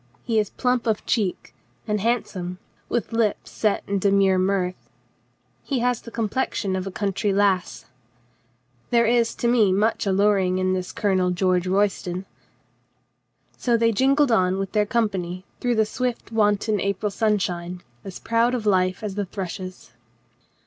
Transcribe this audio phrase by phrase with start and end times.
[0.23, 1.53] He is plump of cheek
[1.87, 2.57] and handsome,
[2.89, 4.89] with lips set in demure mirth.
[5.61, 7.85] He has the com plexion of a country lass.
[8.89, 11.29] There is to me much LADY LEPE MEETS TWIN BRETHREN 9 alluring in this Colonel
[11.29, 12.25] George Royston.
[13.57, 18.55] So they jingled on with their company through the swift wanton April sunshine, as proud
[18.55, 19.91] of life .as the thrushes.